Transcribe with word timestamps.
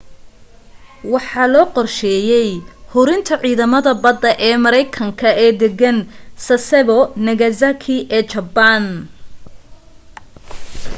waxa 1.13 1.45
loo 1.53 1.67
qorsheeyay 1.75 2.49
hurinta 2.93 3.35
ciidamada 3.43 3.91
badda 4.03 4.31
ee 4.47 4.55
maraykanka 4.65 5.29
ee 5.43 5.51
deggan 5.61 5.97
sasebo 6.45 6.97
nagasaki 7.25 7.97
ee 8.17 8.23
jabbaan 8.31 8.85